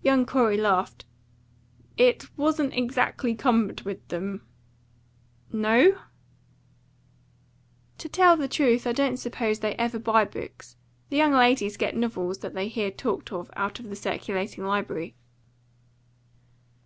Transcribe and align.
Young 0.00 0.24
Corey 0.24 0.56
laughed. 0.56 1.04
"It 1.98 2.30
wasn't 2.38 2.72
exactly 2.72 3.34
cumbered 3.34 3.82
with 3.82 4.08
them." 4.08 4.46
"No?" 5.52 5.98
"To 7.98 8.08
tell 8.08 8.38
the 8.38 8.48
truth, 8.48 8.86
I 8.86 8.92
don't 8.92 9.18
suppose 9.18 9.58
they 9.58 9.74
ever 9.74 9.98
buy 9.98 10.24
books. 10.24 10.76
The 11.10 11.18
young 11.18 11.32
ladies 11.32 11.76
get 11.76 11.94
novels 11.94 12.38
that 12.38 12.54
they 12.54 12.68
hear 12.68 12.90
talked 12.90 13.30
of 13.30 13.50
out 13.56 13.78
of 13.78 13.90
the 13.90 13.96
circulating 13.96 14.64
library." 14.64 15.16